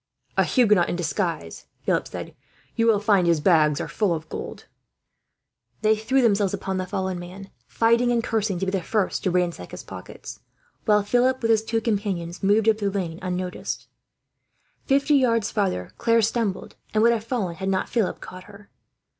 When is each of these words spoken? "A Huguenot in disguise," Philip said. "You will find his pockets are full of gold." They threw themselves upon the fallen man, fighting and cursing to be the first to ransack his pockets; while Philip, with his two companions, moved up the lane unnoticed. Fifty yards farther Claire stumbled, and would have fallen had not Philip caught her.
"A 0.35 0.43
Huguenot 0.43 0.89
in 0.89 0.95
disguise," 0.95 1.67
Philip 1.85 2.07
said. 2.07 2.35
"You 2.75 2.87
will 2.87 2.99
find 2.99 3.27
his 3.27 3.39
pockets 3.39 3.79
are 3.79 3.87
full 3.87 4.15
of 4.15 4.27
gold." 4.29 4.65
They 5.83 5.95
threw 5.95 6.23
themselves 6.23 6.55
upon 6.55 6.77
the 6.77 6.87
fallen 6.87 7.19
man, 7.19 7.51
fighting 7.67 8.11
and 8.11 8.23
cursing 8.23 8.57
to 8.57 8.65
be 8.65 8.71
the 8.71 8.81
first 8.81 9.21
to 9.23 9.29
ransack 9.29 9.69
his 9.69 9.83
pockets; 9.83 10.39
while 10.85 11.03
Philip, 11.03 11.43
with 11.43 11.51
his 11.51 11.63
two 11.63 11.81
companions, 11.81 12.41
moved 12.41 12.67
up 12.67 12.79
the 12.79 12.89
lane 12.89 13.19
unnoticed. 13.21 13.85
Fifty 14.85 15.17
yards 15.17 15.51
farther 15.51 15.91
Claire 15.99 16.23
stumbled, 16.23 16.75
and 16.95 17.03
would 17.03 17.13
have 17.13 17.23
fallen 17.23 17.57
had 17.57 17.69
not 17.69 17.87
Philip 17.87 18.19
caught 18.21 18.45
her. 18.45 18.71